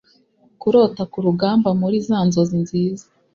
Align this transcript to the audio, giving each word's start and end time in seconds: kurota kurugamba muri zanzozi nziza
kurota 0.61 1.03
kurugamba 1.11 1.69
muri 1.81 1.95
zanzozi 2.07 2.55
nziza 2.63 3.05